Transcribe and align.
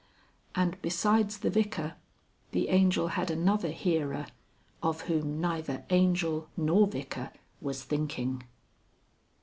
And 0.55 0.81
besides 0.81 1.37
the 1.37 1.51
Vicar, 1.51 1.93
the 2.53 2.69
Angel 2.69 3.09
had 3.09 3.29
another 3.29 3.69
hearer 3.69 4.25
of 4.81 5.01
whom 5.01 5.39
neither 5.39 5.85
Angel 5.91 6.49
nor 6.57 6.87
Vicar 6.87 7.29
was 7.61 7.83
thinking. 7.83 8.41